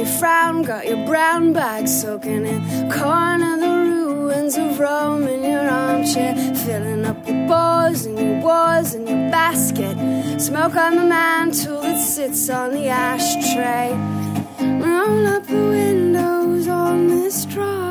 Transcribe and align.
your 0.00 0.08
frown, 0.18 0.62
got 0.62 0.86
your 0.86 1.04
brown 1.06 1.52
bag 1.52 1.86
soaking 1.86 2.46
in. 2.46 2.90
Corner 2.90 3.54
of 3.54 3.60
the 3.60 3.68
ruins 3.68 4.56
of 4.56 4.80
Rome 4.80 5.28
in 5.28 5.44
your 5.44 5.68
armchair. 5.68 6.34
Filling 6.64 7.04
up 7.04 7.18
your 7.28 7.46
bores 7.46 8.06
and 8.06 8.18
your 8.18 8.40
wars 8.40 8.94
and 8.94 9.06
your 9.06 9.30
basket. 9.30 9.96
Smoke 10.40 10.74
on 10.76 10.96
the 10.96 11.04
mantle 11.04 11.82
that 11.82 12.00
sits 12.00 12.48
on 12.48 12.72
the 12.72 12.88
ashtray. 12.88 13.90
Roll 14.80 15.26
up 15.26 15.46
the 15.46 15.64
windows 15.76 16.66
on 16.66 17.08
this 17.08 17.44
drive. 17.44 17.89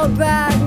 go 0.00 0.08
back. 0.16 0.59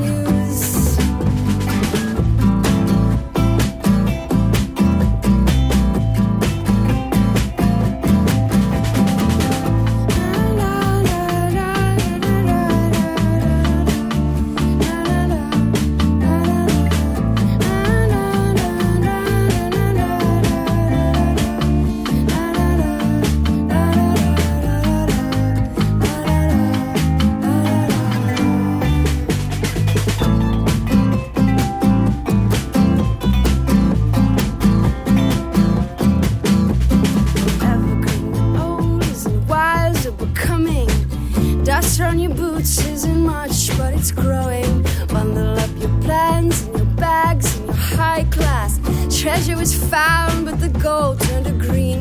it's 44.03 44.11
growing. 44.11 44.83
Bundle 45.07 45.57
up 45.57 45.69
your 45.77 45.95
plans 46.01 46.63
and 46.63 46.75
your 46.75 46.85
bags 46.97 47.55
and 47.55 47.67
your 47.67 47.75
high 47.75 48.25
class. 48.25 48.77
Treasure 49.21 49.55
was 49.55 49.73
found, 49.89 50.45
but 50.45 50.59
the 50.59 50.67
gold 50.67 51.21
turned 51.21 51.45
to 51.45 51.53
green. 51.53 51.92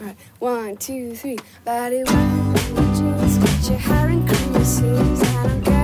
Right, 0.00 0.16
one, 0.38 0.76
two, 0.76 1.14
three. 1.14 1.38
Body, 1.64 2.02
what 2.04 2.98
you, 2.98 3.70
your 3.70 3.78
hair 3.78 4.08
and 4.08 4.28
cream, 4.28 4.54
your 4.54 4.64
I 5.22 5.46
don't 5.46 5.64
care. 5.64 5.83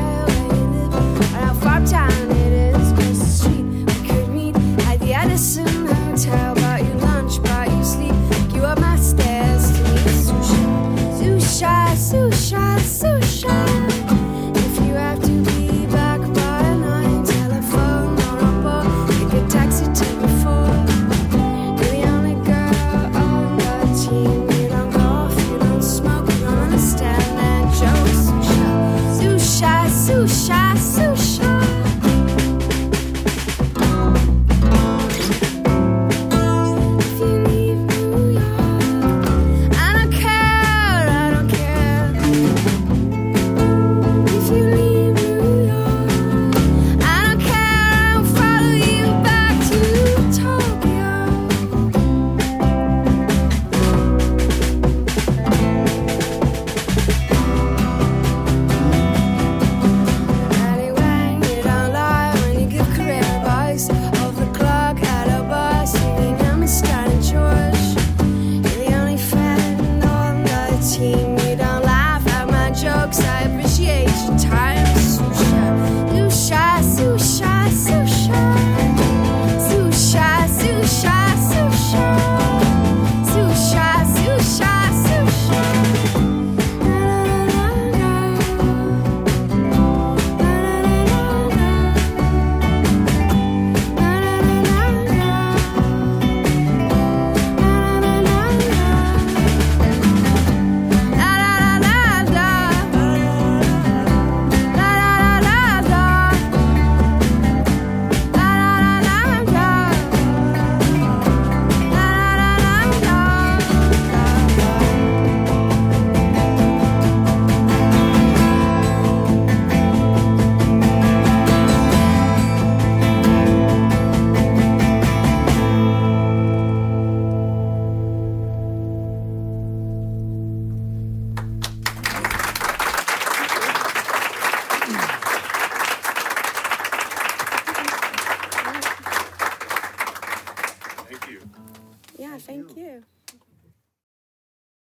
team. 71.00 71.29